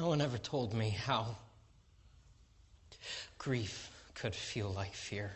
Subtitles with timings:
[0.00, 1.36] No one ever told me how
[3.36, 5.32] grief could feel like fear.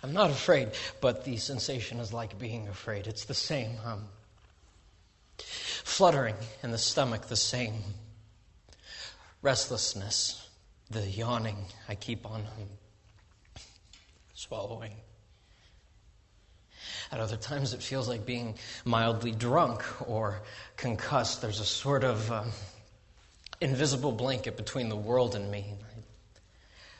[0.00, 0.68] I'm not afraid,
[1.00, 3.08] but the sensation is like being afraid.
[3.08, 3.72] It's the same.
[3.84, 4.04] Um,
[5.38, 7.82] fluttering in the stomach, the same.
[9.42, 10.48] Restlessness,
[10.92, 12.68] the yawning I keep on um,
[14.34, 14.92] swallowing.
[17.12, 20.42] At other times, it feels like being mildly drunk or
[20.76, 21.42] concussed.
[21.42, 22.50] There's a sort of um,
[23.60, 25.74] invisible blanket between the world and me.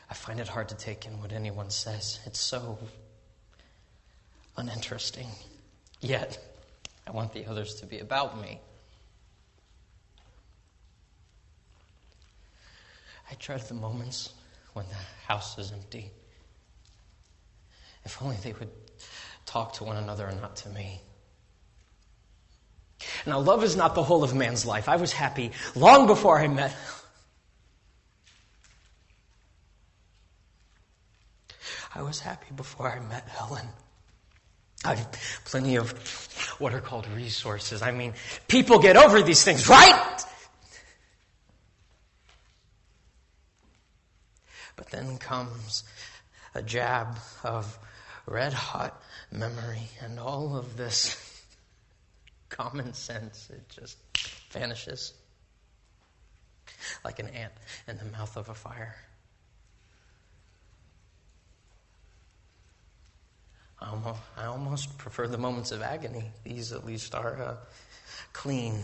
[0.09, 2.19] I find it hard to take in what anyone says.
[2.25, 2.77] It's so
[4.57, 5.27] uninteresting.
[6.01, 6.37] Yet,
[7.07, 8.59] I want the others to be about me.
[13.29, 14.33] I dread the moments
[14.73, 14.95] when the
[15.27, 16.11] house is empty.
[18.03, 18.69] If only they would
[19.45, 21.01] talk to one another and not to me.
[23.25, 24.87] Now, love is not the whole of man's life.
[24.89, 26.75] I was happy long before I met.
[31.93, 33.67] I was happy before I met Helen.
[34.83, 35.07] I've
[35.45, 35.91] plenty of
[36.59, 37.81] what are called resources.
[37.81, 38.13] I mean,
[38.47, 40.21] people get over these things, right?
[44.75, 45.83] But then comes
[46.53, 47.79] a jab of
[48.27, 49.01] red hot
[49.35, 51.43] memory, and all of this
[52.49, 53.97] common sense, it just
[54.51, 55.13] vanishes
[57.03, 57.53] like an ant
[57.87, 58.95] in the mouth of a fire.
[64.37, 66.31] I almost prefer the moments of agony.
[66.43, 67.55] These, at least, are uh,
[68.33, 68.83] clean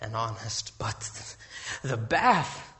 [0.00, 0.78] and honest.
[0.78, 1.36] But
[1.82, 2.72] the bath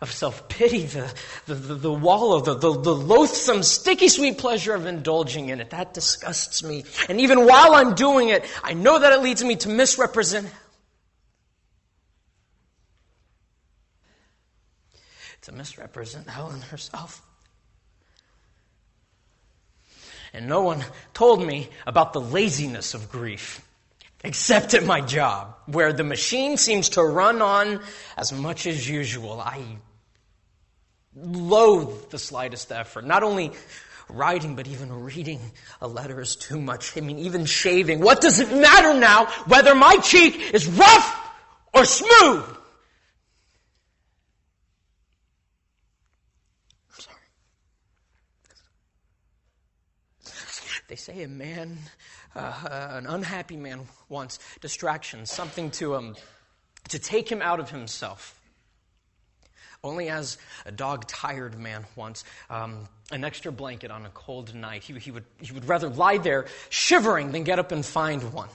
[0.00, 1.12] of self pity, the,
[1.46, 5.70] the, the, the wallow, the, the, the loathsome, sticky sweet pleasure of indulging in it.
[5.70, 6.84] That disgusts me.
[7.08, 10.50] And even while I'm doing it, I know that it leads me to misrepresent.
[15.42, 17.22] To misrepresent Helen herself.
[20.32, 23.60] And no one told me about the laziness of grief,
[24.22, 27.80] except at my job, where the machine seems to run on
[28.16, 29.40] as much as usual.
[29.40, 29.64] I
[31.14, 33.04] loathe the slightest effort.
[33.04, 33.52] Not only
[34.08, 35.40] writing, but even reading
[35.80, 36.96] a letter is too much.
[36.96, 38.00] I mean, even shaving.
[38.00, 41.30] What does it matter now whether my cheek is rough
[41.74, 42.44] or smooth?
[46.98, 47.16] Sorry.
[50.88, 51.78] They say a man,
[52.34, 56.16] uh, an unhappy man, wants distraction, something to um,
[56.88, 58.39] to take him out of himself.
[59.82, 60.36] Only as
[60.66, 64.82] a dog tired man wants um, an extra blanket on a cold night.
[64.82, 68.50] He, he, would, he would rather lie there shivering than get up and find one.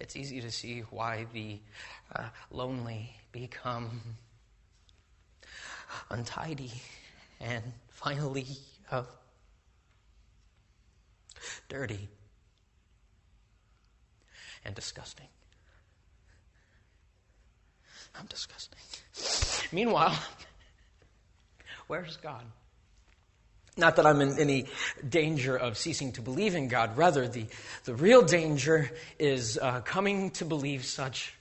[0.00, 1.60] It's easy to see why the
[2.14, 4.00] uh, lonely become
[6.10, 6.72] untidy
[7.40, 8.46] and finally
[8.90, 9.04] uh,
[11.68, 12.08] dirty
[14.64, 15.28] and disgusting.
[18.18, 18.78] I'm disgusting.
[19.72, 20.16] Meanwhile,
[21.86, 22.44] where's God?
[23.76, 24.66] Not that I'm in any
[25.08, 26.96] danger of ceasing to believe in God.
[26.96, 27.46] Rather, the,
[27.84, 31.34] the real danger is uh, coming to believe such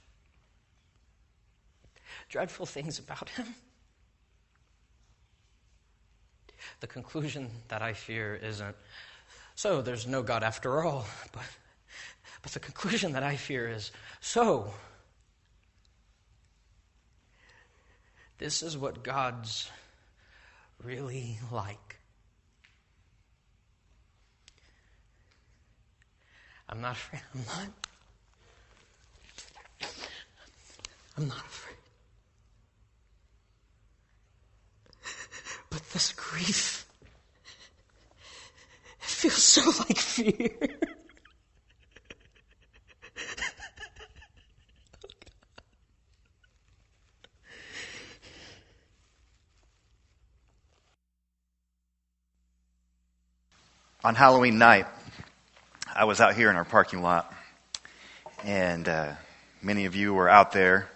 [2.30, 3.46] dreadful things about Him.
[6.80, 8.76] The conclusion that I fear isn't,
[9.54, 11.44] so there's no God after all, but,
[12.42, 14.74] but the conclusion that I fear is, so
[18.44, 19.72] This is what God's
[20.84, 21.96] really like.
[26.68, 27.22] I'm not afraid.
[27.34, 27.70] I'm not.
[31.18, 31.78] I'm not afraid.
[35.70, 36.86] But this grief,
[39.00, 40.50] it feels so like fear.
[54.06, 54.86] on Halloween night,
[55.96, 57.34] I was out here in our parking lot,
[58.44, 59.14] and uh,
[59.62, 60.90] many of you were out there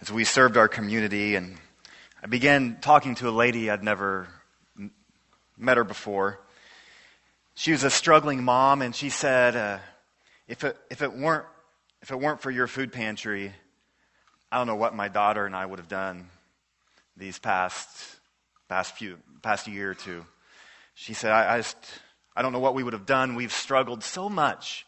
[0.00, 1.34] as we served our community.
[1.34, 1.58] And
[2.22, 4.26] I began talking to a lady I'd never
[5.58, 6.40] met her before.
[7.56, 9.78] She was a struggling mom, and she said, uh,
[10.48, 11.44] "If it if it weren't
[12.00, 13.52] if it weren't for your food pantry,
[14.50, 16.30] I don't know what my daughter and I would have done
[17.18, 17.86] these past
[18.66, 20.24] past few past year or two."
[20.94, 21.76] She said, "I, I just."
[22.40, 23.34] I don't know what we would have done.
[23.34, 24.86] We've struggled so much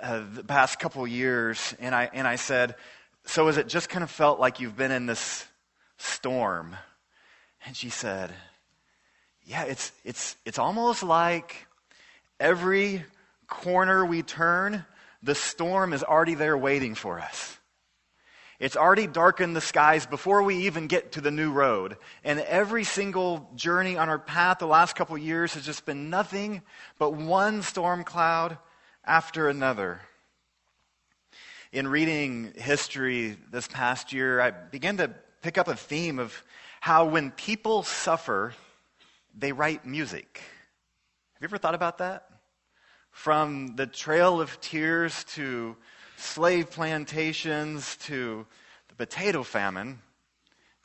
[0.00, 2.74] uh, the past couple years, and I, and I said,
[3.24, 5.46] So has it just kind of felt like you've been in this
[5.96, 6.74] storm?
[7.64, 8.32] And she said,
[9.44, 11.68] Yeah, it's, it's, it's almost like
[12.40, 13.04] every
[13.46, 14.84] corner we turn,
[15.22, 17.58] the storm is already there waiting for us.
[18.62, 21.96] It's already darkened the skies before we even get to the new road.
[22.22, 26.62] And every single journey on our path the last couple years has just been nothing
[26.96, 28.56] but one storm cloud
[29.04, 30.00] after another.
[31.72, 35.10] In reading history this past year, I began to
[35.42, 36.32] pick up a theme of
[36.80, 38.54] how when people suffer,
[39.36, 40.40] they write music.
[41.34, 42.28] Have you ever thought about that?
[43.10, 45.76] From the Trail of Tears to
[46.22, 48.46] slave plantations to
[48.88, 49.98] the potato famine,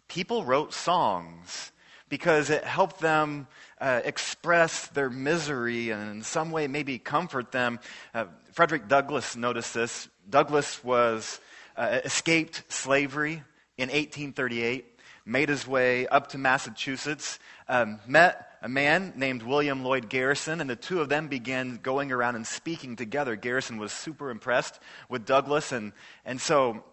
[0.08, 1.72] people wrote songs
[2.10, 3.48] because it helped them
[3.80, 7.80] uh, express their misery and in some way maybe comfort them.
[8.14, 10.10] Uh, Frederick Douglass noticed this.
[10.30, 11.40] Douglass was
[11.76, 13.44] uh, escaped slavery
[13.78, 17.40] in 1838, made his way up to Massachusetts,
[17.70, 22.12] um, met a man named William Lloyd Garrison, and the two of them began going
[22.12, 23.36] around and speaking together.
[23.36, 24.80] Garrison was super impressed
[25.10, 25.94] with Douglass, and,
[26.26, 26.84] and so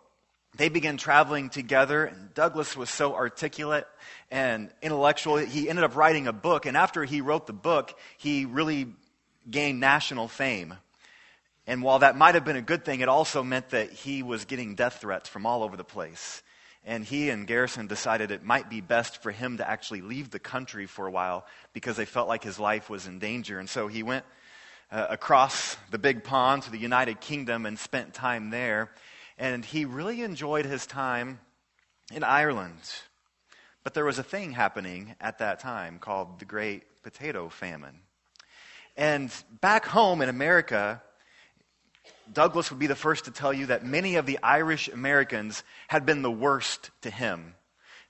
[0.56, 2.04] they began traveling together.
[2.04, 3.86] And Douglass was so articulate
[4.30, 6.66] and intellectual, he ended up writing a book.
[6.66, 8.88] And after he wrote the book, he really
[9.50, 10.74] gained national fame.
[11.66, 14.44] And while that might have been a good thing, it also meant that he was
[14.44, 16.42] getting death threats from all over the place.
[16.84, 20.38] And he and Garrison decided it might be best for him to actually leave the
[20.38, 23.58] country for a while because they felt like his life was in danger.
[23.58, 24.24] And so he went
[24.92, 28.90] uh, across the big pond to the United Kingdom and spent time there.
[29.38, 31.40] And he really enjoyed his time
[32.12, 32.82] in Ireland.
[33.82, 38.00] But there was a thing happening at that time called the Great Potato Famine.
[38.96, 41.02] And back home in America,
[42.32, 46.06] Douglass would be the first to tell you that many of the Irish Americans had
[46.06, 47.54] been the worst to him.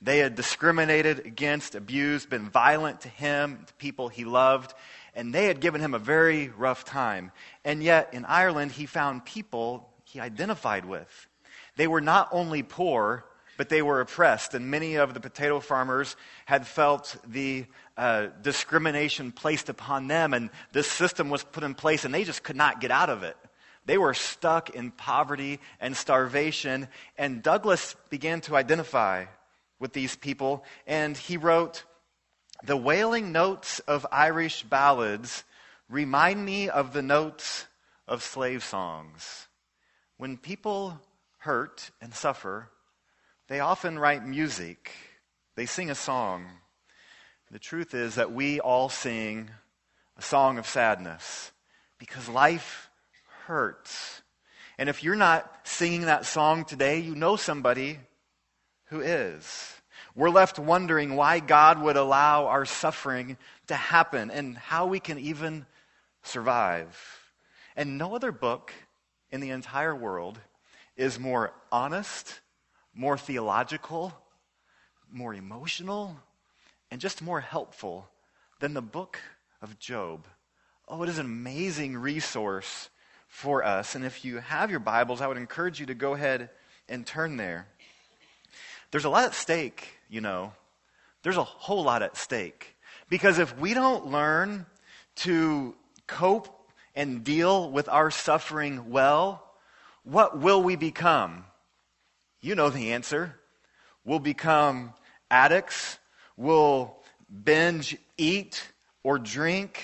[0.01, 4.75] They had discriminated against, abused, been violent to him, to people he loved,
[5.15, 7.33] and they had given him a very rough time.
[7.65, 11.29] And yet, in Ireland, he found people he identified with.
[11.77, 13.25] They were not only poor,
[13.57, 14.55] but they were oppressed.
[14.55, 20.51] And many of the potato farmers had felt the uh, discrimination placed upon them, and
[20.73, 23.37] this system was put in place, and they just could not get out of it.
[23.87, 26.89] They were stuck in poverty and starvation,
[27.19, 29.27] and Douglass began to identify
[29.79, 31.85] with these people, and he wrote,
[32.63, 35.45] The wailing notes of Irish ballads
[35.89, 37.67] remind me of the notes
[38.09, 39.49] of slave songs.
[40.17, 41.01] When people
[41.39, 42.71] hurt and suffer,
[43.49, 44.93] they often write music,
[45.57, 46.47] they sing a song.
[47.51, 49.51] The truth is that we all sing
[50.17, 51.53] a song of sadness
[51.99, 52.89] because life
[53.47, 54.23] hurts.
[54.79, 57.99] And if you're not singing that song today, you know somebody
[58.87, 59.73] who is.
[60.15, 63.37] We're left wondering why God would allow our suffering
[63.67, 65.67] to happen and how we can even
[66.23, 66.97] survive.
[67.77, 68.73] And no other book
[69.31, 70.39] in the entire world
[70.97, 72.41] is more honest,
[72.95, 74.13] more theological,
[75.11, 76.17] more emotional,
[76.91, 78.09] and just more helpful
[78.61, 79.19] than the book
[79.61, 80.27] of Job.
[80.87, 82.91] Oh, it is an amazing resource
[83.35, 83.97] for us.
[83.97, 86.51] And if you have your Bibles, I would encourage you to go ahead
[86.89, 87.67] and turn there.
[88.93, 90.53] There's a lot at stake, you know.
[91.25, 92.77] There's a whole lot at stake.
[93.11, 94.67] Because if we don't learn
[95.17, 95.75] to
[96.07, 96.49] cope
[96.95, 99.45] and deal with our suffering well,
[100.05, 101.45] what will we become?
[102.41, 103.35] You know the answer.
[104.05, 104.95] We'll become
[105.29, 105.99] addicts.
[106.37, 106.97] We'll
[107.45, 108.63] binge eat
[109.03, 109.83] or drink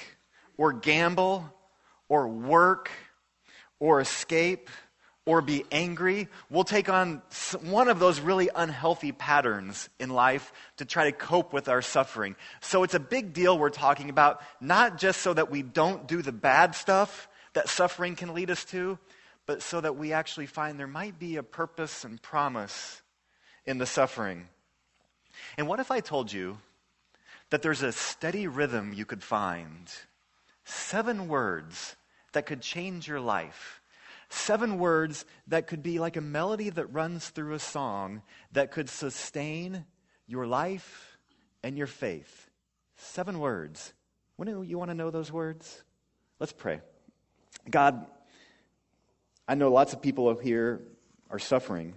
[0.56, 1.52] or gamble
[2.08, 2.90] or work
[3.80, 4.70] or escape
[5.26, 6.28] or be angry.
[6.48, 7.22] We'll take on
[7.62, 12.36] one of those really unhealthy patterns in life to try to cope with our suffering.
[12.60, 16.22] So it's a big deal we're talking about, not just so that we don't do
[16.22, 18.98] the bad stuff that suffering can lead us to,
[19.46, 23.02] but so that we actually find there might be a purpose and promise
[23.66, 24.48] in the suffering.
[25.58, 26.58] And what if I told you
[27.50, 29.90] that there's a steady rhythm you could find?
[30.64, 31.96] Seven words
[32.32, 33.80] that could change your life.
[34.28, 38.22] Seven words that could be like a melody that runs through a song
[38.52, 39.84] that could sustain
[40.26, 41.18] your life
[41.62, 42.48] and your faith.
[42.96, 43.92] Seven words.
[44.36, 45.82] When you want to know those words?
[46.38, 46.80] Let's pray.
[47.68, 48.06] God,
[49.48, 50.80] I know lots of people up here
[51.28, 51.94] are suffering.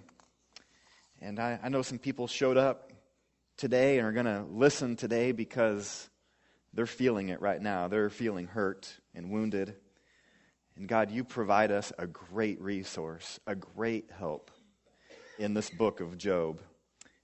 [1.22, 2.92] And I, I know some people showed up
[3.58, 6.10] today and are going to listen today because
[6.74, 7.88] they're feeling it right now.
[7.88, 9.76] They're feeling hurt and wounded.
[10.76, 14.50] And God, you provide us a great resource, a great help
[15.38, 16.62] in this book of Job.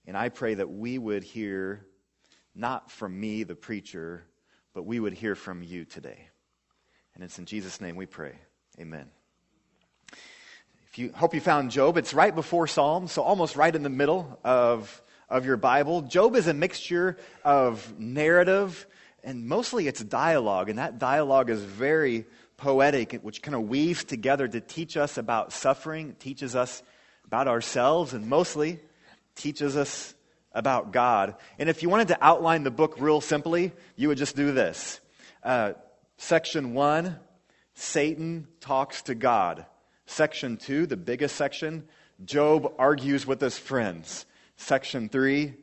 [0.05, 1.85] And I pray that we would hear
[2.53, 4.23] not from me, the preacher,
[4.73, 6.29] but we would hear from you today.
[7.15, 8.33] And it's in Jesus' name we pray.
[8.79, 9.09] Amen.
[10.91, 13.89] If you hope you found Job, it's right before Psalms, so almost right in the
[13.89, 16.01] middle of, of your Bible.
[16.01, 18.87] Job is a mixture of narrative
[19.23, 22.25] and mostly it's dialogue, and that dialogue is very
[22.59, 26.83] poetic, which kind of weaves together to teach us about suffering, teaches us
[27.25, 28.79] about ourselves, and mostly
[29.35, 30.13] teaches us
[30.51, 31.35] about God.
[31.57, 34.99] And if you wanted to outline the book real simply, you would just do this.
[35.43, 35.73] Uh,
[36.17, 37.17] section one,
[37.75, 39.65] Satan talks to God.
[40.05, 41.87] Section two, the biggest section,
[42.25, 44.25] Job argues with his friends.
[44.57, 45.53] Section three,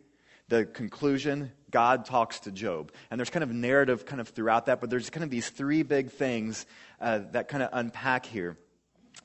[0.48, 2.92] the conclusion, God talks to Job.
[3.10, 5.82] And there's kind of narrative kind of throughout that, but there's kind of these three
[5.82, 6.66] big things
[7.00, 8.56] uh, that kind of unpack here.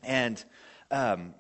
[0.03, 0.43] And
[0.89, 1.33] um,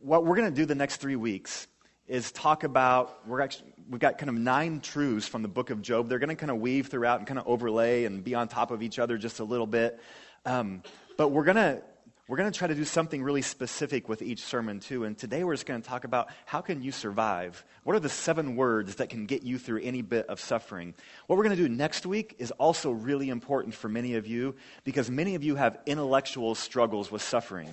[0.00, 1.66] what we're going to do the next three weeks
[2.06, 5.82] is talk about we're actually we've got kind of nine truths from the book of
[5.82, 8.46] job they're going to kind of weave throughout and kind of overlay and be on
[8.46, 9.98] top of each other just a little bit
[10.44, 10.82] um,
[11.16, 11.82] but we're going to
[12.28, 15.44] we're going to try to do something really specific with each sermon too and today
[15.44, 17.64] we're just going to talk about how can you survive?
[17.84, 20.94] What are the seven words that can get you through any bit of suffering?
[21.26, 24.56] What we're going to do next week is also really important for many of you
[24.82, 27.70] because many of you have intellectual struggles with suffering.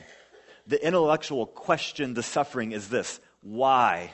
[0.67, 4.11] The intellectual question to suffering is this why?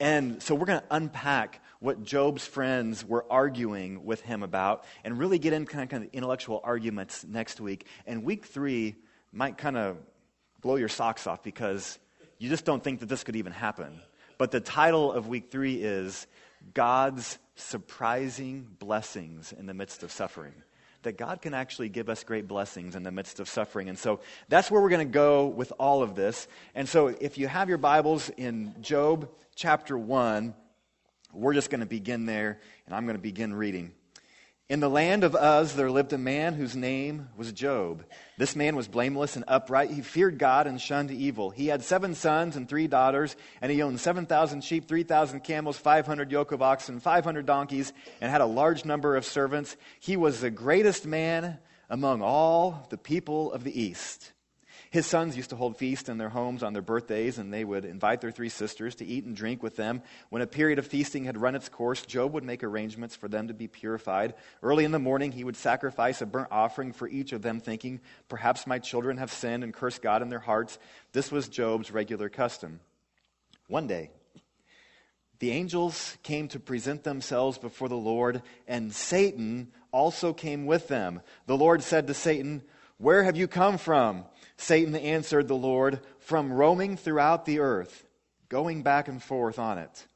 [0.00, 5.18] And so we're going to unpack what Job's friends were arguing with him about and
[5.18, 7.86] really get into kind of, kind of intellectual arguments next week.
[8.04, 8.96] And week three
[9.34, 9.98] might kind of
[10.60, 11.98] blow your socks off because
[12.38, 14.00] you just don't think that this could even happen.
[14.38, 16.26] But the title of week three is
[16.72, 20.54] God's Surprising Blessings in the Midst of Suffering
[21.04, 23.88] that God can actually give us great blessings in the midst of suffering.
[23.88, 26.48] And so that's where we're going to go with all of this.
[26.74, 30.54] And so if you have your Bibles in Job chapter 1,
[31.32, 33.92] we're just going to begin there, and I'm going to begin reading.
[34.70, 38.02] In the land of Uz, there lived a man whose name was Job.
[38.38, 39.90] This man was blameless and upright.
[39.90, 41.50] He feared God and shunned evil.
[41.50, 46.32] He had seven sons and three daughters, and he owned 7,000 sheep, 3,000 camels, 500
[46.32, 47.92] yoke of oxen, 500 donkeys,
[48.22, 49.76] and had a large number of servants.
[50.00, 51.58] He was the greatest man
[51.90, 54.32] among all the people of the East.
[54.94, 57.84] His sons used to hold feasts in their homes on their birthdays, and they would
[57.84, 60.02] invite their three sisters to eat and drink with them.
[60.30, 63.48] When a period of feasting had run its course, Job would make arrangements for them
[63.48, 64.34] to be purified.
[64.62, 68.02] Early in the morning, he would sacrifice a burnt offering for each of them, thinking,
[68.28, 70.78] Perhaps my children have sinned and cursed God in their hearts.
[71.10, 72.78] This was Job's regular custom.
[73.66, 74.10] One day,
[75.40, 81.20] the angels came to present themselves before the Lord, and Satan also came with them.
[81.46, 82.62] The Lord said to Satan,
[82.98, 84.26] Where have you come from?
[84.56, 88.06] Satan answered the Lord, From roaming throughout the earth,
[88.48, 90.06] going back and forth on it.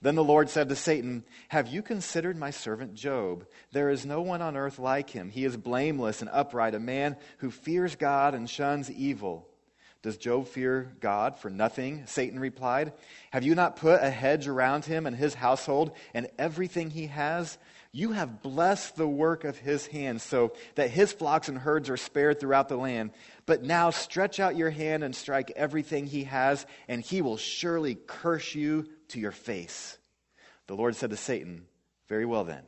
[0.00, 3.46] Then the Lord said to Satan, Have you considered my servant Job?
[3.72, 5.30] There is no one on earth like him.
[5.30, 9.48] He is blameless and upright, a man who fears God and shuns evil.
[10.02, 12.06] Does Job fear God for nothing?
[12.06, 12.92] Satan replied.
[13.32, 17.58] Have you not put a hedge around him and his household and everything he has?
[17.90, 21.96] You have blessed the work of his hands so that his flocks and herds are
[21.96, 23.12] spared throughout the land.
[23.46, 27.94] But now stretch out your hand and strike everything he has, and he will surely
[27.94, 29.96] curse you to your face.
[30.66, 31.66] The Lord said to Satan,
[32.08, 32.64] Very well then.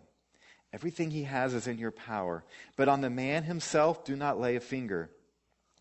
[0.72, 2.44] Everything he has is in your power,
[2.76, 5.10] but on the man himself do not lay a finger.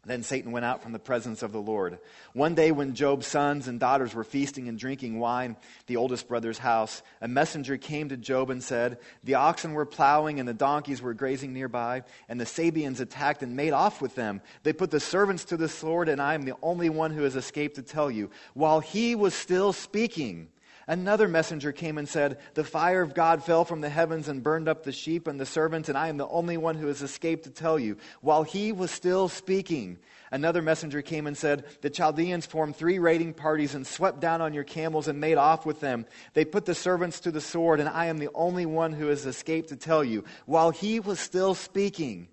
[0.05, 1.99] Then Satan went out from the presence of the Lord.
[2.33, 6.29] One day, when Job's sons and daughters were feasting and drinking wine, at the oldest
[6.29, 10.53] brother's house, a messenger came to Job and said, The oxen were plowing and the
[10.53, 14.41] donkeys were grazing nearby, and the Sabeans attacked and made off with them.
[14.63, 17.35] They put the servants to the sword, and I am the only one who has
[17.35, 18.29] escaped to tell you.
[18.53, 20.47] While he was still speaking,
[20.89, 24.67] Another messenger came and said, The fire of God fell from the heavens and burned
[24.67, 27.43] up the sheep and the servants, and I am the only one who has escaped
[27.43, 27.97] to tell you.
[28.21, 29.99] While he was still speaking,
[30.31, 34.55] another messenger came and said, The Chaldeans formed three raiding parties and swept down on
[34.55, 36.07] your camels and made off with them.
[36.33, 39.27] They put the servants to the sword, and I am the only one who has
[39.27, 40.23] escaped to tell you.
[40.47, 42.29] While he was still speaking,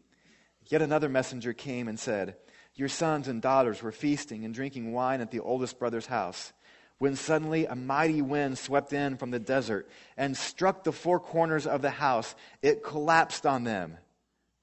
[0.64, 2.36] yet another messenger came and said,
[2.74, 6.54] Your sons and daughters were feasting and drinking wine at the oldest brother's house
[6.98, 11.66] when suddenly a mighty wind swept in from the desert and struck the four corners
[11.66, 12.34] of the house.
[12.62, 13.98] It collapsed on them,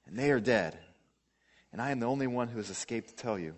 [0.08, 0.78] and they are dead.
[1.72, 3.56] And I am the only one who has escaped to tell you.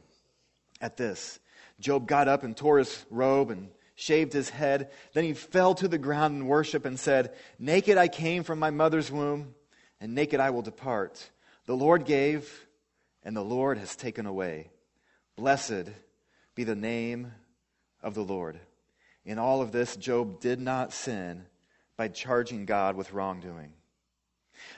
[0.82, 1.40] At this,
[1.80, 4.92] Job got up and tore his robe and shaved his head.
[5.14, 8.72] Then he fell to the ground in worship and said, Naked I came from my
[8.72, 9.56] mother's womb,
[10.02, 11.30] and naked I will depart.
[11.66, 12.68] The Lord gave,
[13.24, 14.70] and the Lord has taken away.
[15.38, 15.90] Blessed
[16.56, 17.32] be the name
[18.06, 18.60] of the Lord.
[19.26, 21.46] In all of this, Job did not sin
[21.98, 23.74] by charging God with wrongdoing.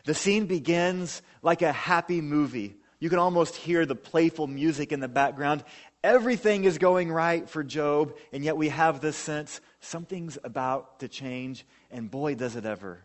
[0.05, 2.77] The scene begins like a happy movie.
[2.99, 5.63] You can almost hear the playful music in the background.
[6.03, 11.07] Everything is going right for Job, and yet we have this sense something's about to
[11.07, 13.03] change, and boy, does it ever.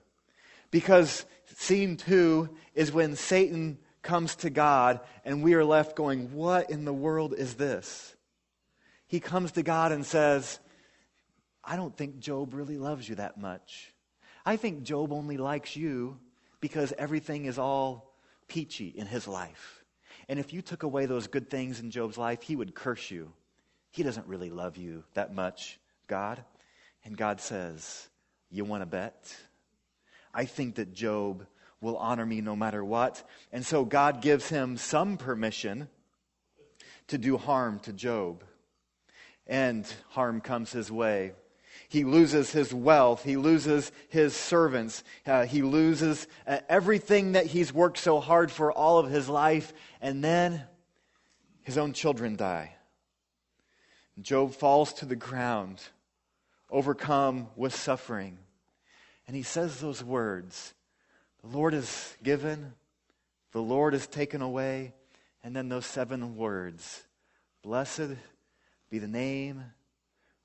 [0.71, 1.27] Because
[1.57, 6.85] scene two is when Satan comes to God, and we are left going, What in
[6.85, 8.15] the world is this?
[9.13, 10.59] He comes to God and says,
[11.63, 13.93] I don't think Job really loves you that much.
[14.47, 16.19] I think Job only likes you
[16.63, 18.17] because everything is all
[18.49, 19.85] peachy in his life.
[20.31, 23.35] And if you took away those good things in Job's life, he would curse you.
[23.91, 26.43] He doesn't really love you that much, God.
[27.05, 28.09] And God says,
[28.49, 29.37] You want to bet?
[30.33, 31.47] I think that Job
[31.83, 33.23] will honor me no matter what.
[33.53, 35.91] And so God gives him some permission
[37.09, 38.43] to do harm to Job.
[39.47, 41.33] And harm comes his way.
[41.89, 43.23] He loses his wealth.
[43.23, 45.05] He loses his servants.
[45.27, 49.73] Uh, he loses uh, everything that he's worked so hard for all of his life.
[50.01, 50.63] And then
[51.63, 52.75] his own children die.
[54.21, 55.83] Job falls to the ground,
[56.71, 58.39] overcome with suffering.
[59.27, 60.75] And he says those words
[61.43, 62.75] The Lord is given,
[63.53, 64.95] the Lord is taken away.
[65.45, 67.03] And then those seven words
[67.63, 68.17] Blessed
[68.93, 69.65] be the name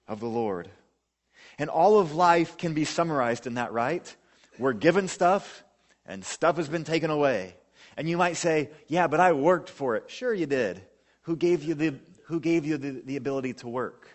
[0.08, 0.70] of the Lord.
[1.60, 4.16] And all of life can be summarized in that, right?
[4.58, 5.66] We're given stuff,
[6.06, 7.58] and stuff has been taken away.
[7.98, 10.10] And you might say, Yeah, but I worked for it.
[10.10, 10.82] Sure, you did.
[11.24, 11.96] Who gave you the,
[12.27, 14.08] who gave you the, the ability to work?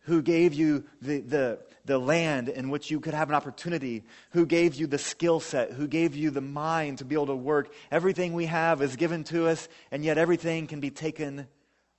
[0.00, 4.04] Who gave you the, the, the land in which you could have an opportunity?
[4.32, 5.72] Who gave you the skill set?
[5.72, 7.72] Who gave you the mind to be able to work?
[7.90, 11.46] Everything we have is given to us, and yet everything can be taken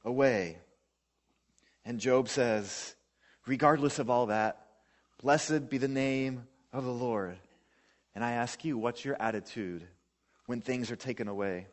[0.06, 0.60] away.
[1.86, 2.96] And Job says,
[3.46, 4.66] regardless of all that,
[5.22, 7.38] blessed be the name of the Lord.
[8.16, 9.88] And I ask you, what's your attitude
[10.46, 11.68] when things are taken away?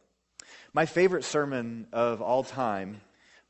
[0.72, 3.00] My favorite sermon of all time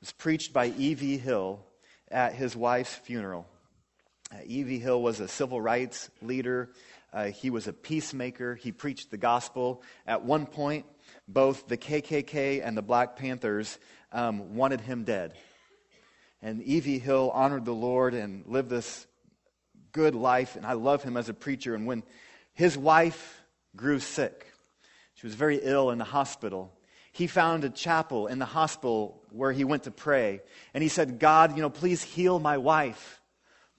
[0.01, 1.19] was preached by E.V.
[1.19, 1.61] Hill
[2.11, 3.47] at his wife's funeral.
[4.33, 4.79] Uh, E.V.
[4.79, 6.71] Hill was a civil rights leader.
[7.13, 8.55] Uh, he was a peacemaker.
[8.55, 9.83] He preached the gospel.
[10.07, 10.85] At one point,
[11.29, 13.79] both the KKK and the Black Panthers
[14.13, 15.35] um, wanted him dead.
[16.47, 17.01] And E.V.
[17.01, 19.09] Hill honored the Lord and lived this
[19.91, 21.75] good life, and I love him as a preacher.
[21.75, 22.05] And when
[22.55, 23.43] his wife
[23.75, 24.47] grew sick,
[25.15, 26.73] she was very ill in the hospital.
[27.11, 30.41] He found a chapel in the hospital where he went to pray.
[30.73, 33.21] And he said, God, you know, please heal my wife.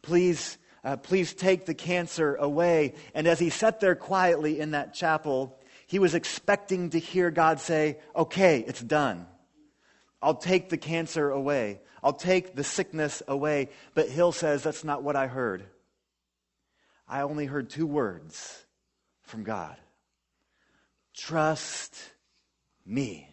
[0.01, 2.95] Please, uh, please take the cancer away.
[3.13, 7.61] And as he sat there quietly in that chapel, he was expecting to hear God
[7.61, 9.25] say, Okay, it's done.
[10.21, 11.81] I'll take the cancer away.
[12.03, 13.69] I'll take the sickness away.
[13.93, 15.65] But Hill says, That's not what I heard.
[17.07, 18.65] I only heard two words
[19.23, 19.75] from God
[21.15, 21.95] Trust
[22.85, 23.27] me.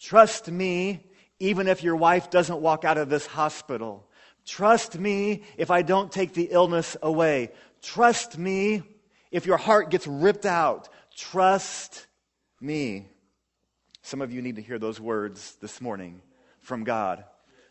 [0.00, 1.06] Trust me,
[1.38, 4.08] even if your wife doesn't walk out of this hospital.
[4.44, 7.52] Trust me if I don't take the illness away.
[7.82, 8.82] Trust me
[9.30, 10.88] if your heart gets ripped out.
[11.14, 12.06] Trust
[12.60, 13.08] me.
[14.02, 16.22] Some of you need to hear those words this morning
[16.60, 17.24] from God.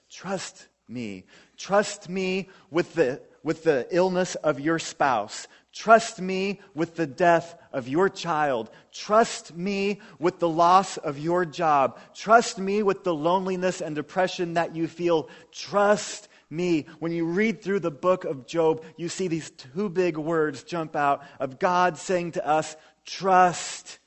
[0.09, 1.25] Trust me.
[1.57, 5.47] Trust me with the, with the illness of your spouse.
[5.71, 8.71] Trust me with the death of your child.
[8.91, 11.99] Trust me with the loss of your job.
[12.15, 15.29] Trust me with the loneliness and depression that you feel.
[15.51, 16.87] Trust me.
[16.99, 20.95] When you read through the book of Job, you see these two big words jump
[20.95, 23.99] out of God saying to us, Trust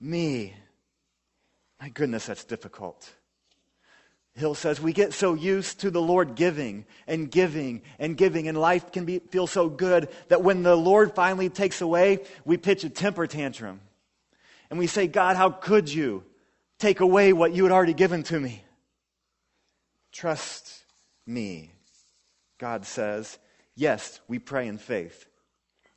[0.00, 0.54] me.
[1.80, 3.08] My goodness, that's difficult.
[4.34, 8.56] Hill says we get so used to the Lord giving and giving and giving, and
[8.56, 12.84] life can be, feel so good that when the Lord finally takes away, we pitch
[12.84, 13.80] a temper tantrum.
[14.70, 16.24] And we say, God, how could you
[16.78, 18.62] take away what you had already given to me?
[20.12, 20.84] Trust
[21.26, 21.72] me,
[22.58, 23.38] God says.
[23.74, 25.26] Yes, we pray in faith.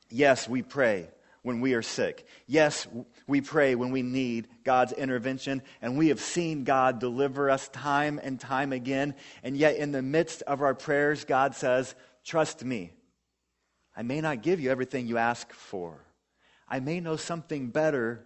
[0.10, 1.10] Yes, we pray
[1.44, 2.26] when we are sick.
[2.48, 2.88] Yes,
[3.28, 8.20] we pray when we need God's intervention, and we have seen God deliver us time
[8.22, 9.16] and time again.
[9.44, 12.92] And yet, in the midst of our prayers, God says, Trust me.
[13.96, 16.06] I may not give you everything you ask for,
[16.68, 18.26] I may know something better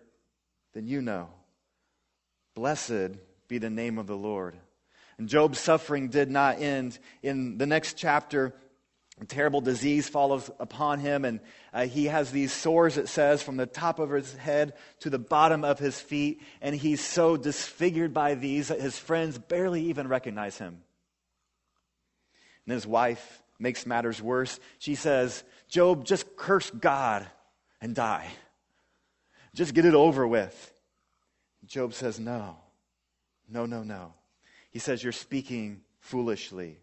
[0.73, 1.29] than you know.
[2.53, 4.57] Blessed be the name of the Lord.
[5.17, 6.99] And Job's suffering did not end.
[7.23, 8.53] In the next chapter,
[9.21, 11.39] A terrible disease follows upon him, and
[11.73, 15.19] uh, he has these sores, it says, from the top of his head to the
[15.19, 20.09] bottom of his feet, and he's so disfigured by these that his friends barely even
[20.09, 20.81] recognize him.
[22.65, 24.59] And his wife makes matters worse.
[24.79, 27.25] She says, Job, just curse God
[27.79, 28.27] and die.
[29.53, 30.73] Just get it over with.
[31.65, 32.57] Job says, No,
[33.47, 34.13] no, no, no.
[34.71, 36.79] He says, You're speaking foolishly.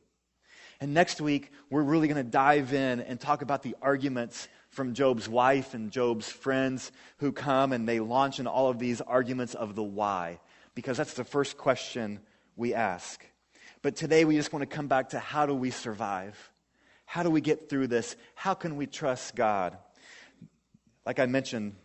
[0.83, 4.95] And next week, we're really going to dive in and talk about the arguments from
[4.95, 9.55] Job's wife and Job's friends who come and they launch in all of these arguments
[9.55, 10.41] of the why,
[10.75, 12.19] because that's the first question
[12.57, 13.25] we ask.
[13.81, 16.51] But today, we just want to come back to how do we survive?
[17.05, 18.17] How do we get through this?
[18.35, 19.79] How can we trust God?
[21.07, 21.77] Like I mentioned,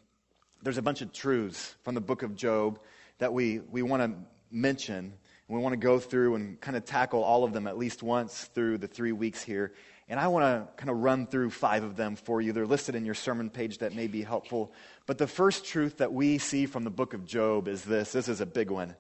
[0.63, 2.79] there's a bunch of truths from the book of Job
[3.19, 4.17] that we, we want to
[4.49, 5.13] mention.
[5.47, 8.45] We want to go through and kind of tackle all of them at least once
[8.53, 9.73] through the three weeks here.
[10.09, 12.53] And I want to kind of run through five of them for you.
[12.53, 14.73] They're listed in your sermon page that may be helpful.
[15.05, 18.27] But the first truth that we see from the book of Job is this this
[18.27, 18.95] is a big one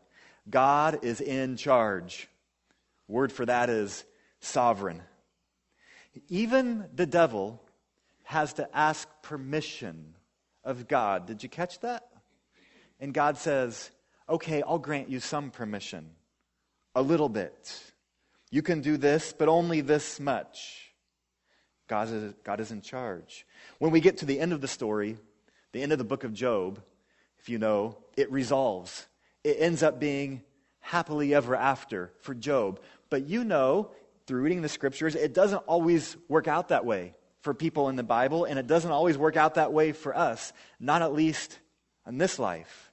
[0.49, 2.27] God is in charge.
[3.07, 4.03] Word for that is
[4.39, 5.01] sovereign.
[6.29, 7.61] Even the devil
[8.23, 10.15] has to ask permission
[10.63, 11.25] of God.
[11.27, 12.09] Did you catch that?
[12.99, 13.91] And God says,
[14.27, 16.09] okay, I'll grant you some permission,
[16.97, 17.79] a little bit.
[18.49, 20.91] You can do this, but only this much.
[21.87, 23.45] God is, God is in charge.
[23.77, 25.17] When we get to the end of the story,
[25.73, 26.81] the end of the book of Job,
[27.37, 29.05] if you know, it resolves.
[29.43, 30.41] It ends up being
[30.79, 32.79] happily ever after for Job.
[33.11, 33.91] But you know,
[34.25, 38.01] through reading the scriptures, it doesn't always work out that way for people in the
[38.01, 41.59] Bible, and it doesn't always work out that way for us, not at least
[42.07, 42.91] in this life.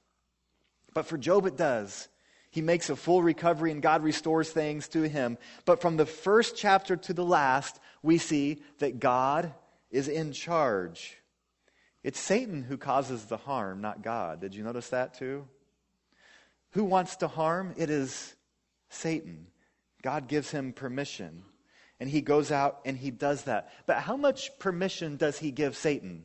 [0.93, 2.07] But for Job, it does.
[2.55, 5.37] He makes a full recovery and God restores things to him.
[5.65, 9.53] But from the first chapter to the last, we see that God
[9.91, 11.17] is in charge.
[12.01, 14.39] It's Satan who causes the harm, not God.
[14.39, 15.45] Did you notice that too?
[16.71, 17.73] Who wants to harm?
[17.75, 18.33] It is
[18.87, 19.47] Satan.
[20.01, 21.43] God gives him permission.
[21.99, 23.73] And he goes out and he does that.
[23.85, 26.23] But how much permission does he give Satan?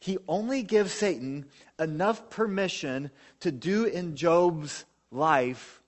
[0.00, 1.46] He only gives Satan
[1.78, 5.80] enough permission to do in Job's life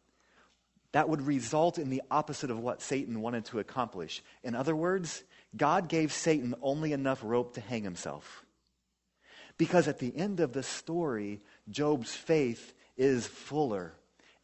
[0.93, 4.23] that would result in the opposite of what Satan wanted to accomplish.
[4.43, 5.23] In other words,
[5.57, 8.45] God gave Satan only enough rope to hang himself.
[9.57, 13.93] Because at the end of the story, Job's faith is fuller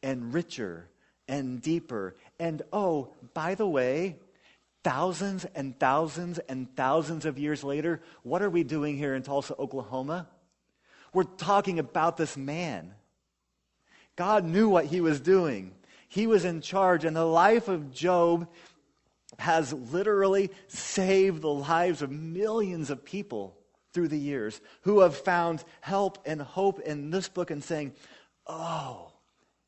[0.02, 0.88] and richer
[1.26, 2.14] and deeper.
[2.38, 4.16] And oh, by the way,
[4.84, 9.54] thousands and thousands and thousands of years later, what are we doing here in Tulsa,
[9.58, 10.28] Oklahoma?
[11.12, 12.94] We're talking about this man.
[14.16, 15.72] God knew what he was doing.
[16.08, 18.48] He was in charge, and the life of Job
[19.38, 23.56] has literally saved the lives of millions of people
[23.92, 27.92] through the years who have found help and hope in this book and saying,
[28.46, 29.12] Oh,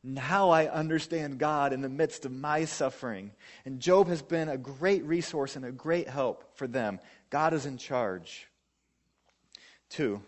[0.03, 3.33] now I understand God in the midst of my suffering.
[3.65, 7.01] And Job has been a great resource and a great help for them.
[7.31, 8.49] God is in charge.
[9.91, 10.23] Two,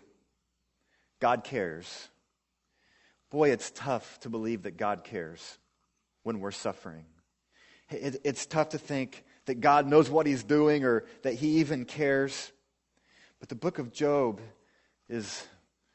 [1.19, 2.09] God cares.
[3.31, 5.57] Boy, it's tough to believe that God cares
[6.21, 7.05] when we're suffering.
[7.89, 12.51] it's tough to think that God knows what he's doing or that he even cares.
[13.39, 14.39] But the book of Job
[15.09, 15.43] is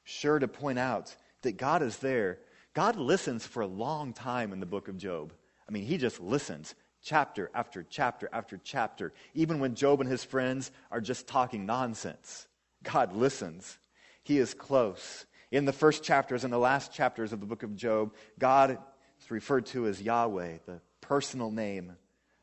[0.03, 2.41] sure to point out that God is there
[2.77, 5.33] God listens for a long time in the book of Job.
[5.67, 9.15] I mean, he just listens chapter after chapter after chapter.
[9.33, 12.47] Even when Job and his friends are just talking nonsense,
[12.83, 13.79] God listens.
[14.25, 15.25] He is close.
[15.53, 18.79] In the first chapters and the last chapters of the book of Job, God
[19.21, 21.97] is referred to as Yahweh, the personal name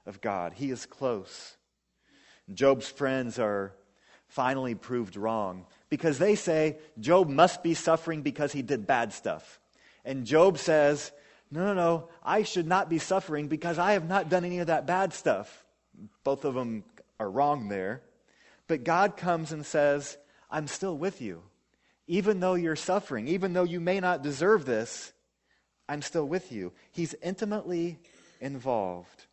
[0.06, 0.54] of God.
[0.54, 1.58] He is close.
[2.54, 3.74] Job's friends are
[4.28, 9.60] finally proved wrong because they say Job must be suffering because he did bad stuff.
[10.06, 11.12] And Job says,
[11.52, 14.68] No, no, no, I should not be suffering because I have not done any of
[14.68, 15.66] that bad stuff.
[16.24, 16.84] Both of them
[17.20, 18.02] are wrong there.
[18.68, 20.18] But God comes and says,
[20.50, 21.44] I'm still with you.
[22.08, 25.14] Even though you're suffering, even though you may not deserve this,
[25.88, 26.74] I'm still with you.
[26.92, 28.00] He's intimately
[28.42, 29.26] involved.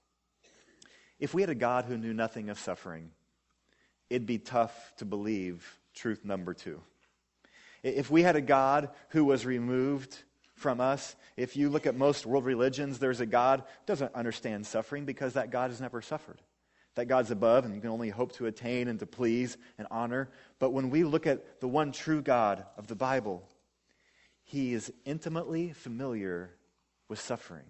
[1.19, 3.11] If we had a God who knew nothing of suffering,
[4.09, 6.81] it'd be tough to believe truth number two.
[7.83, 10.23] If we had a God who was removed
[10.61, 11.17] from us.
[11.37, 15.51] If you look at most world religions, there's a God doesn't understand suffering because that
[15.51, 16.41] God has never suffered.
[16.97, 20.31] That God's above and you can only hope to attain and to please and honor.
[20.59, 23.49] But when we look at the one true God of the Bible,
[24.43, 26.57] he is intimately familiar
[27.09, 27.65] with suffering.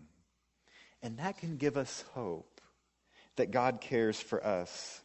[1.03, 2.61] And that can give us hope
[3.37, 5.03] that God cares for us.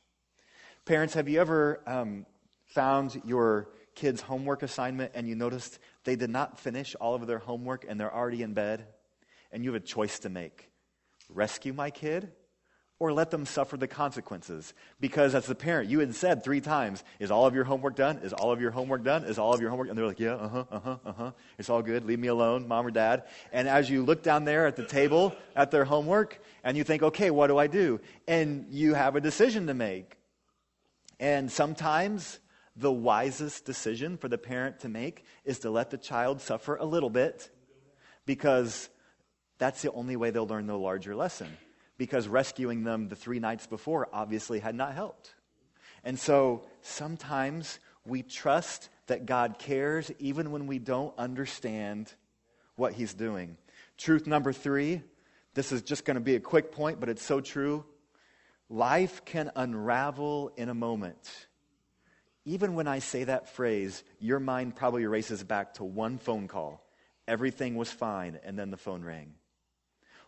[0.85, 2.25] Parents, have you ever um,
[2.65, 7.39] found your kid's homework assignment and you noticed they did not finish all of their
[7.39, 8.85] homework and they're already in bed?
[9.51, 10.69] And you have a choice to make
[11.29, 12.31] rescue my kid
[12.97, 14.73] or let them suffer the consequences.
[15.01, 18.19] Because as the parent, you had said three times, is all of your homework done?
[18.19, 19.25] Is all of your homework done?
[19.25, 19.89] Is all of your homework?
[19.89, 21.31] And they're like, yeah, uh huh, uh huh, uh huh.
[21.57, 22.05] It's all good.
[22.05, 23.23] Leave me alone, mom or dad.
[23.51, 27.03] And as you look down there at the table at their homework and you think,
[27.03, 27.99] okay, what do I do?
[28.27, 30.15] And you have a decision to make.
[31.19, 32.39] And sometimes
[32.77, 36.85] the wisest decision for the parent to make is to let the child suffer a
[36.85, 37.49] little bit
[38.25, 38.89] because
[39.57, 41.47] that's the only way they'll learn the larger lesson
[41.97, 45.33] because rescuing them the three nights before obviously had not helped.
[46.03, 52.13] And so sometimes we trust that God cares even when we don't understand
[52.75, 53.57] what He's doing.
[53.97, 55.03] Truth number three
[55.55, 57.85] this is just going to be a quick point, but it's so true.
[58.69, 61.47] Life can unravel in a moment.
[62.43, 66.85] Even when I say that phrase, your mind probably races back to one phone call.
[67.25, 69.33] Everything was fine, and then the phone rang.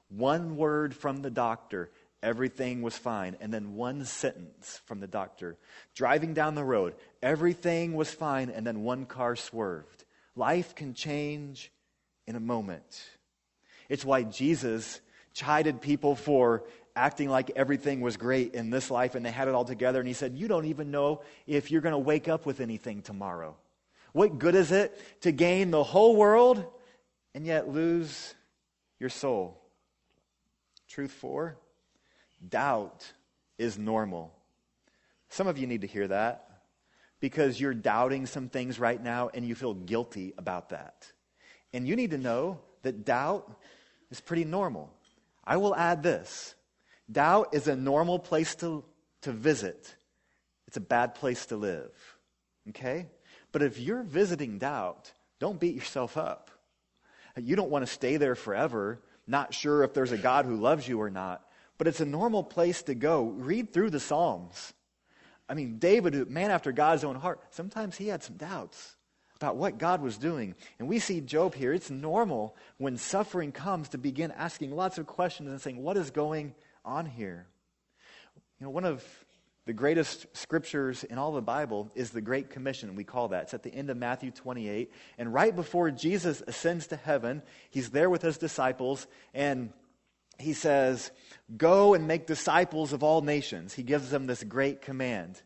[0.09, 1.91] One word from the doctor,
[2.23, 3.37] everything was fine.
[3.39, 5.57] And then one sentence from the doctor.
[5.95, 8.49] Driving down the road, everything was fine.
[8.49, 10.05] And then one car swerved.
[10.35, 11.71] Life can change
[12.25, 13.09] in a moment.
[13.89, 15.01] It's why Jesus
[15.33, 16.63] chided people for
[16.95, 19.99] acting like everything was great in this life and they had it all together.
[19.99, 23.01] And he said, You don't even know if you're going to wake up with anything
[23.01, 23.55] tomorrow.
[24.13, 26.65] What good is it to gain the whole world
[27.35, 28.33] and yet lose
[28.99, 29.61] your soul?
[30.87, 31.57] Truth four,
[32.47, 33.11] doubt
[33.57, 34.33] is normal.
[35.29, 36.47] Some of you need to hear that
[37.19, 41.11] because you're doubting some things right now and you feel guilty about that.
[41.73, 43.51] And you need to know that doubt
[44.09, 44.93] is pretty normal.
[45.43, 46.55] I will add this
[47.11, 48.83] doubt is a normal place to,
[49.21, 49.95] to visit,
[50.67, 51.91] it's a bad place to live.
[52.69, 53.07] Okay?
[53.51, 56.51] But if you're visiting doubt, don't beat yourself up.
[57.37, 60.87] You don't want to stay there forever not sure if there's a God who loves
[60.87, 61.43] you or not.
[61.77, 63.25] But it's a normal place to go.
[63.25, 64.73] Read through the Psalms.
[65.49, 68.95] I mean, David, man after God's own heart, sometimes he had some doubts
[69.35, 70.55] about what God was doing.
[70.79, 71.71] And we see Job here.
[71.71, 76.09] It's normal when suffering comes to begin asking lots of questions and saying, What is
[76.09, 77.45] going on here?
[78.59, 79.05] You know, one of
[79.67, 83.43] the greatest scriptures in all the Bible is the Great Commission, we call that.
[83.43, 84.93] It's at the end of Matthew 28.
[85.17, 89.73] And right before Jesus ascends to heaven, he's there with his disciples, and
[90.39, 91.11] he says,
[91.57, 93.73] Go and make disciples of all nations.
[93.73, 95.41] He gives them this great command.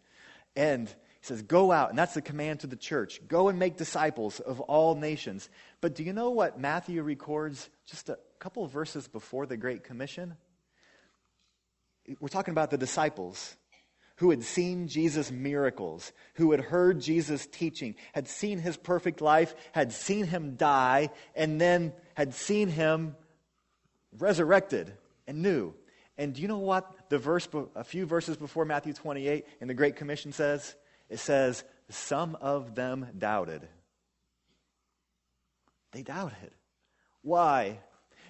[0.55, 3.27] And he says, Go out, and that's the command to the church.
[3.27, 5.49] Go and make disciples of all nations.
[5.81, 9.83] But do you know what Matthew records just a couple of verses before the Great
[9.83, 10.37] Commission?
[12.19, 13.57] We're talking about the disciples
[14.21, 19.55] who had seen Jesus' miracles, who had heard Jesus' teaching, had seen his perfect life,
[19.71, 23.15] had seen him die, and then had seen him
[24.19, 24.93] resurrected
[25.25, 25.73] and new.
[26.19, 29.73] And do you know what the verse, a few verses before Matthew 28 in the
[29.73, 30.75] Great Commission says?
[31.09, 33.67] It says, Some of them doubted.
[35.93, 36.51] They doubted.
[37.23, 37.79] Why?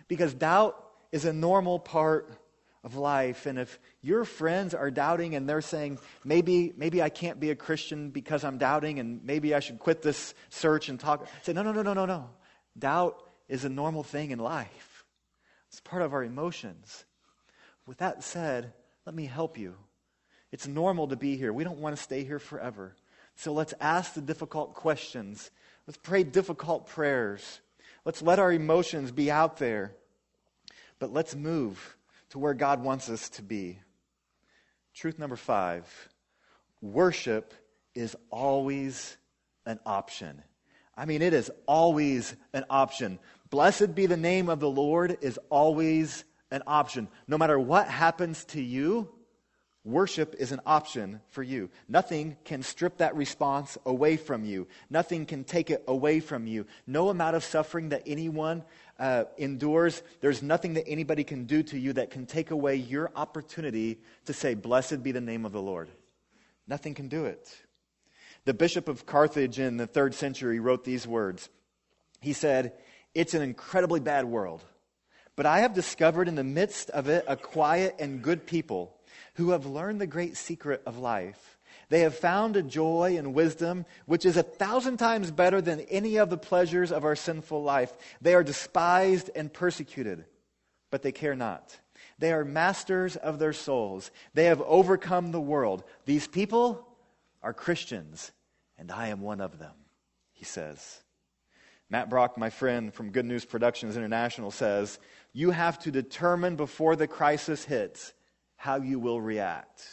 [0.08, 2.41] Because doubt is a normal part
[2.84, 3.46] of life.
[3.46, 7.56] And if your friends are doubting and they're saying, maybe, maybe I can't be a
[7.56, 11.62] Christian because I'm doubting and maybe I should quit this search and talk, say, no,
[11.62, 12.30] no, no, no, no, no.
[12.78, 15.06] Doubt is a normal thing in life.
[15.70, 17.06] It's part of our emotions.
[17.86, 18.74] With that said,
[19.06, 19.76] let me help you.
[20.52, 21.54] It's normal to be here.
[21.54, 22.96] We don't want to stay here forever.
[23.36, 25.52] So let's ask the difficult questions.
[25.88, 27.62] Let's pray difficult prayers.
[28.06, 29.94] Let's let our emotions be out there.
[31.00, 31.96] But let's move
[32.32, 33.80] to where God wants us to be.
[34.94, 35.86] Truth number five
[36.82, 37.54] worship
[37.94, 39.16] is always
[39.66, 40.42] an option.
[40.98, 43.20] I mean, it is always an option.
[43.50, 47.08] Blessed be the name of the Lord is always an option.
[47.28, 49.10] No matter what happens to you,
[49.84, 51.72] Worship is an option for you.
[51.88, 54.68] Nothing can strip that response away from you.
[54.92, 56.68] Nothing can take it away from you.
[56.86, 58.64] No amount of suffering that anyone
[59.02, 63.12] uh, endures, there's nothing that anybody can do to you that can take away your
[63.16, 65.90] opportunity to say, Blessed be the name of the Lord.
[66.68, 67.52] Nothing can do it.
[68.46, 71.50] The bishop of Carthage in the third century wrote these words.
[72.22, 72.74] He said,
[73.16, 74.64] It's an incredibly bad world,
[75.36, 78.96] but I have discovered in the midst of it a quiet and good people
[79.34, 81.51] who have learned the great secret of life.
[81.92, 86.16] They have found a joy and wisdom which is a thousand times better than any
[86.16, 87.92] of the pleasures of our sinful life.
[88.22, 90.24] They are despised and persecuted,
[90.90, 91.78] but they care not.
[92.18, 94.10] They are masters of their souls.
[94.34, 95.84] They have overcome the world.
[96.06, 96.88] These people
[97.44, 98.32] are Christians,
[98.78, 99.76] and I am one of them,
[100.32, 101.04] he says.
[101.90, 104.98] Matt Brock, my friend from Good News Productions International, says,
[105.34, 108.14] You have to determine before the crisis hits
[108.56, 109.86] how you will react.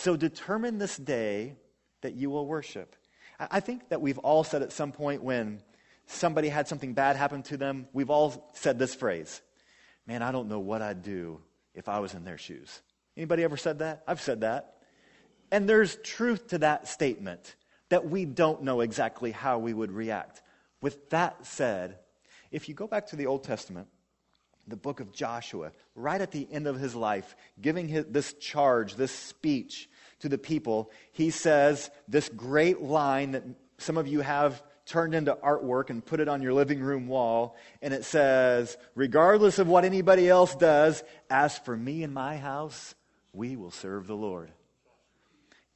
[0.00, 1.56] So determine this day
[2.00, 2.96] that you will worship.
[3.38, 5.60] I think that we've all said at some point when
[6.06, 9.42] somebody had something bad happen to them, we've all said this phrase
[10.06, 11.42] Man, I don't know what I'd do
[11.74, 12.80] if I was in their shoes.
[13.14, 14.02] Anybody ever said that?
[14.08, 14.76] I've said that.
[15.52, 17.54] And there's truth to that statement
[17.90, 20.40] that we don't know exactly how we would react.
[20.80, 21.98] With that said,
[22.50, 23.88] if you go back to the Old Testament,
[24.70, 28.94] the book of Joshua, right at the end of his life, giving his, this charge,
[28.94, 29.88] this speech
[30.20, 33.44] to the people, he says this great line that
[33.78, 37.56] some of you have turned into artwork and put it on your living room wall.
[37.80, 42.94] And it says, regardless of what anybody else does, as for me and my house,
[43.32, 44.50] we will serve the Lord.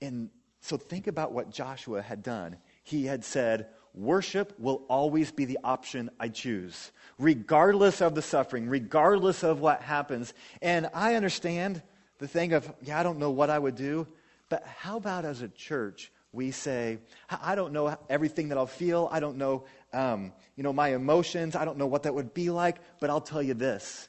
[0.02, 0.30] And
[0.60, 2.56] so think about what Joshua had done.
[2.82, 8.68] He had said, Worship will always be the option I choose, regardless of the suffering,
[8.68, 10.34] regardless of what happens.
[10.60, 11.80] And I understand
[12.18, 14.08] the thing of, yeah, I don't know what I would do,
[14.48, 16.98] but how about as a church, we say,
[17.30, 19.08] I don't know everything that I'll feel.
[19.12, 21.54] I don't know, um, you know, my emotions.
[21.54, 24.08] I don't know what that would be like, but I'll tell you this.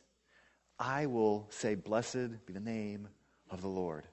[0.79, 3.07] I will say, blessed be the name
[3.51, 4.05] of the Lord.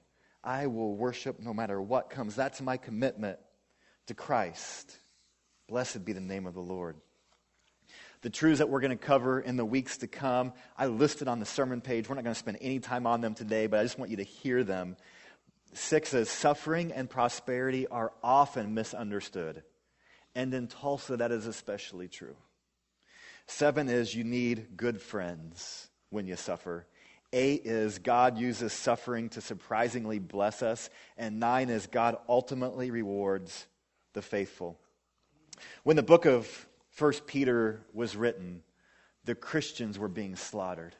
[0.43, 2.35] I will worship no matter what comes.
[2.35, 3.39] That's my commitment
[4.05, 4.99] to Christ.
[5.67, 6.97] Blessed be the name of the Lord.
[8.21, 11.39] The truths that we're going to cover in the weeks to come, I listed on
[11.39, 12.07] the sermon page.
[12.07, 14.17] We're not going to spend any time on them today, but I just want you
[14.17, 14.95] to hear them.
[15.73, 19.63] Six says, suffering and prosperity are often misunderstood.
[20.35, 22.35] And in Tulsa, that is especially true.
[23.45, 26.87] Seven is, you need good friends when you suffer.
[27.33, 30.89] Eight is, God uses suffering to surprisingly bless us.
[31.17, 33.67] And nine is, God ultimately rewards
[34.13, 34.79] the faithful.
[35.83, 38.63] When the book of 1 Peter was written,
[39.25, 40.95] the Christians were being slaughtered.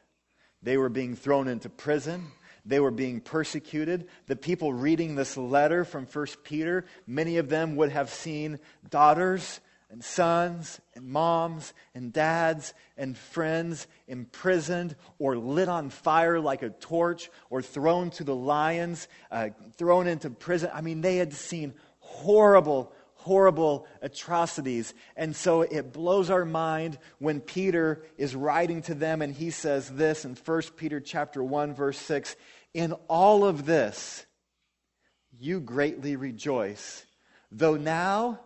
[0.61, 2.27] They were being thrown into prison.
[2.65, 4.07] They were being persecuted.
[4.27, 9.59] The people reading this letter from 1 Peter, many of them would have seen daughters
[9.89, 16.69] and sons and moms and dads and friends imprisoned or lit on fire like a
[16.69, 20.71] torch or thrown to the lions, uh, thrown into prison.
[20.73, 22.91] I mean, they had seen horrible,
[23.23, 24.93] horrible atrocities.
[25.15, 29.89] And so it blows our mind when Peter is writing to them and he says
[29.89, 32.35] this in 1 Peter chapter 1 verse 6,
[32.73, 34.25] in all of this
[35.39, 37.05] you greatly rejoice,
[37.49, 38.41] though now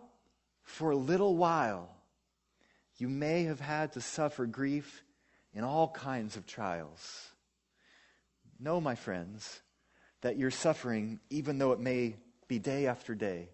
[0.62, 1.90] for a little while
[2.98, 5.02] you may have had to suffer grief
[5.52, 7.28] in all kinds of trials.
[8.60, 9.60] Know, my friends,
[10.20, 12.14] that you're suffering even though it may
[12.46, 13.48] be day after day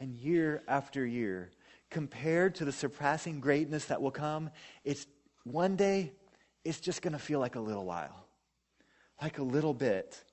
[0.00, 1.50] and year after year,
[1.90, 4.50] compared to the surpassing greatness that will come,
[4.84, 5.06] it's
[5.44, 6.12] one day,
[6.64, 8.26] it's just going to feel like a little while,
[9.20, 10.24] like a little bit.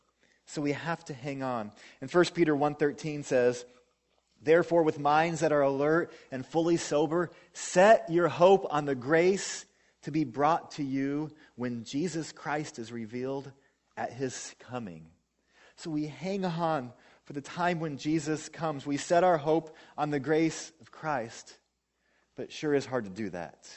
[0.45, 1.71] So we have to hang on.
[1.99, 3.65] And 1 Peter 1:13 says,
[4.41, 9.65] "Therefore with minds that are alert and fully sober, set your hope on the grace
[10.03, 13.51] to be brought to you when Jesus Christ is revealed
[13.97, 15.11] at his coming."
[15.75, 16.93] So we hang on
[17.27, 18.85] for the time when Jesus comes.
[18.87, 21.57] We set our hope on the grace of Christ,
[22.37, 23.69] but it sure is hard to do that.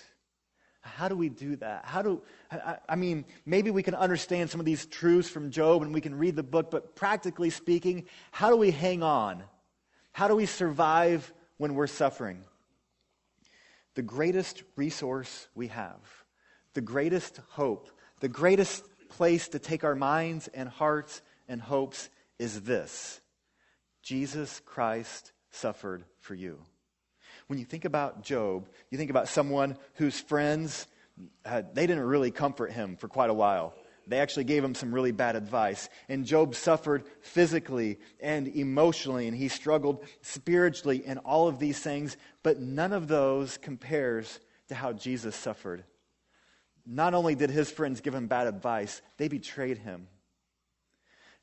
[0.82, 1.84] How do we do that?
[1.84, 5.82] How do, I, I mean, maybe we can understand some of these truths from Job
[5.82, 9.42] and we can read the book, but practically speaking, how do we hang on?
[10.12, 12.44] How do we survive when we're suffering?
[13.94, 15.98] The greatest resource we have,
[16.74, 22.08] the greatest hope, the greatest place to take our minds and hearts and hopes
[22.38, 23.20] is this
[24.02, 26.58] Jesus Christ suffered for you.
[27.46, 30.86] When you think about Job, you think about someone whose friends,
[31.44, 33.74] uh, they didn't really comfort him for quite a while.
[34.06, 35.88] They actually gave him some really bad advice.
[36.08, 42.16] And Job suffered physically and emotionally, and he struggled spiritually and all of these things,
[42.42, 45.84] but none of those compares to how Jesus suffered.
[46.86, 50.08] Not only did his friends give him bad advice, they betrayed him.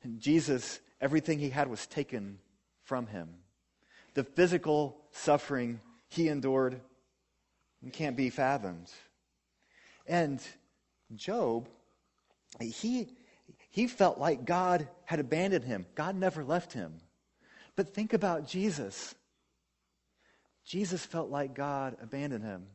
[0.02, 2.38] And Jesus, everything he had was taken
[2.88, 3.28] from him.
[4.14, 6.80] The physical suffering he endured
[7.92, 8.90] can't be fathomed.
[10.06, 10.40] And
[11.14, 11.68] Job,
[12.58, 13.08] he,
[13.68, 15.84] he felt like God had abandoned him.
[15.94, 16.94] God never left him.
[17.76, 19.14] But think about Jesus.
[20.64, 22.66] Jesus felt like God abandoned him.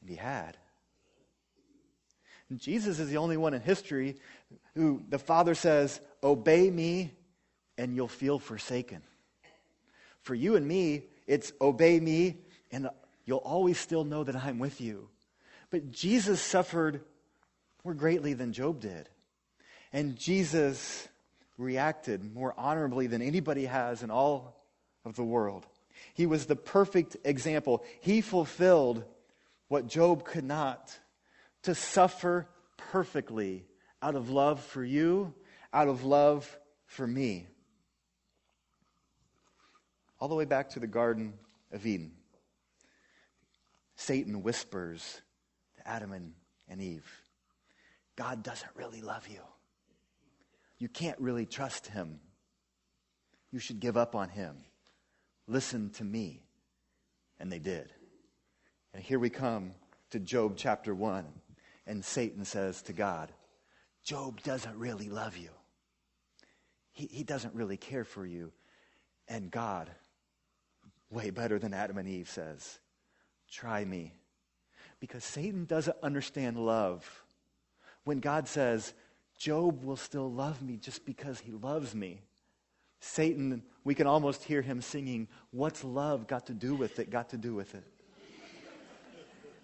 [0.00, 0.56] And he had.
[2.48, 4.16] And Jesus is the only one in history
[4.76, 7.15] who the Father says, Obey me
[7.78, 9.02] and you'll feel forsaken.
[10.22, 12.38] For you and me, it's obey me
[12.72, 12.88] and
[13.24, 15.08] you'll always still know that I'm with you.
[15.70, 17.00] But Jesus suffered
[17.84, 19.08] more greatly than Job did.
[19.92, 21.08] And Jesus
[21.58, 24.62] reacted more honorably than anybody has in all
[25.04, 25.66] of the world.
[26.14, 27.84] He was the perfect example.
[28.00, 29.04] He fulfilled
[29.68, 30.98] what Job could not
[31.62, 33.64] to suffer perfectly
[34.02, 35.34] out of love for you,
[35.72, 37.46] out of love for me.
[40.18, 41.34] All the way back to the Garden
[41.72, 42.12] of Eden.
[43.96, 45.20] Satan whispers
[45.76, 47.10] to Adam and, Eve
[48.16, 49.40] God doesn't really love you.
[50.78, 52.20] You can't really trust him.
[53.50, 54.56] You should give up on him.
[55.46, 56.42] Listen to me.
[57.38, 57.92] And they did.
[58.94, 59.72] And here we come
[60.10, 61.26] to Job chapter 1.
[61.86, 63.30] And Satan says to God,
[64.02, 65.50] Job doesn't really love you.
[66.92, 68.52] He, he doesn't really care for you.
[69.28, 69.90] And God,
[71.10, 72.78] way better than Adam and Eve, says,
[73.50, 74.14] Try me.
[75.00, 77.24] Because Satan doesn't understand love.
[78.04, 78.94] When God says,
[79.38, 82.22] Job will still love me just because he loves me.
[83.00, 87.10] Satan, we can almost hear him singing, What's love got to do with it?
[87.10, 87.84] Got to do with it.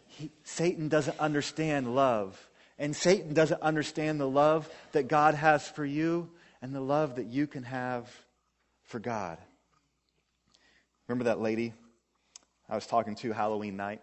[0.07, 2.39] He, Satan doesn't understand love.
[2.79, 6.31] And Satan doesn't understand the love that God has for you
[6.61, 8.11] and the love that you can have
[8.85, 9.39] for God.
[11.09, 11.75] Remember that lady
[12.69, 14.03] I was talking to Halloween night?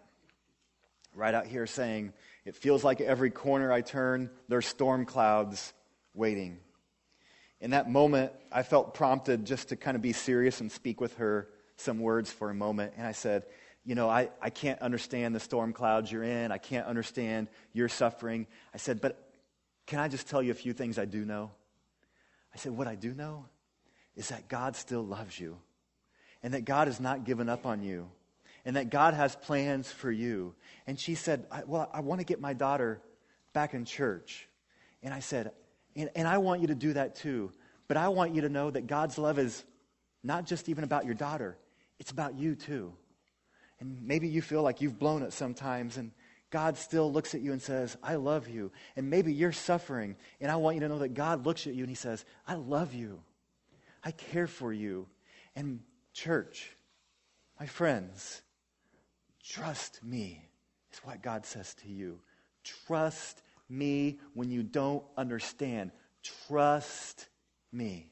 [1.16, 2.14] Right out here saying,
[2.46, 5.74] It feels like every corner I turn, there's storm clouds
[6.14, 6.60] waiting.
[7.62, 11.16] In that moment, I felt prompted just to kind of be serious and speak with
[11.18, 12.94] her some words for a moment.
[12.98, 13.44] And I said,
[13.86, 16.52] you know, I, I can't understand the storm clouds you're in.
[16.52, 18.48] I can't understand your suffering.
[18.74, 19.32] I said, but
[19.88, 21.52] can I just tell you a few things I do know?
[22.54, 23.46] I said, what I do know
[24.16, 25.58] is that God still loves you
[26.44, 28.10] and that God has not given up on you
[28.66, 30.54] and that God has plans for you.
[30.86, 33.02] And she said, well, I want to get my daughter
[33.54, 34.48] back in church.
[35.02, 35.52] And I said,
[35.96, 37.52] and, and I want you to do that too.
[37.88, 39.64] But I want you to know that God's love is
[40.24, 41.58] not just even about your daughter,
[42.00, 42.94] it's about you too.
[43.80, 46.12] And maybe you feel like you've blown it sometimes, and
[46.50, 48.72] God still looks at you and says, I love you.
[48.98, 51.84] And maybe you're suffering, and I want you to know that God looks at you
[51.84, 53.22] and He says, I love you.
[54.04, 55.08] I care for you.
[55.56, 55.80] And,
[56.20, 56.76] church,
[57.60, 58.42] my friends,
[59.42, 60.44] trust me,
[60.92, 62.20] is what God says to you.
[62.64, 65.92] Trust me when you don't understand.
[66.48, 67.28] Trust
[67.72, 68.12] me.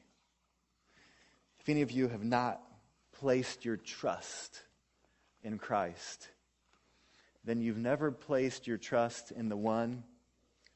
[1.60, 2.62] If any of you have not
[3.12, 4.62] placed your trust
[5.42, 6.28] in Christ,
[7.44, 10.02] then you've never placed your trust in the one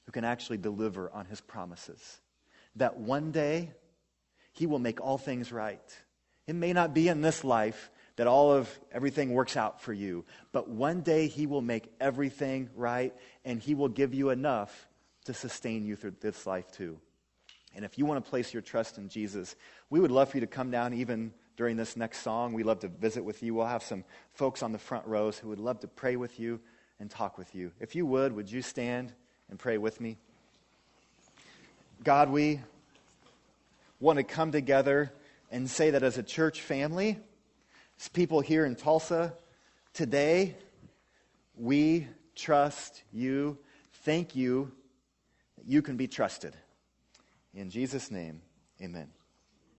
[0.04, 2.20] who can actually deliver on his promises.
[2.76, 3.70] That one day
[4.52, 5.80] he will make all things right.
[6.46, 10.24] It may not be in this life that all of everything works out for you,
[10.52, 13.14] but one day he will make everything right
[13.44, 14.88] and he will give you enough
[15.24, 16.98] to sustain you through this life too.
[17.74, 19.56] And if you want to place your trust in Jesus,
[19.88, 22.52] we would love for you to come down even during this next song.
[22.52, 23.54] We love to visit with you.
[23.54, 26.60] We'll have some folks on the front rows who would love to pray with you
[27.00, 27.72] and talk with you.
[27.80, 29.12] If you would, would you stand
[29.48, 30.18] and pray with me?
[32.04, 32.60] God, we
[34.00, 35.12] want to come together
[35.52, 37.16] and say that as a church family,
[38.00, 39.34] as people here in Tulsa,
[39.92, 40.56] today,
[41.56, 43.56] we trust you.
[44.04, 44.72] Thank you
[45.66, 46.56] you can be trusted.
[47.54, 48.42] In Jesus' name,
[48.80, 49.08] amen.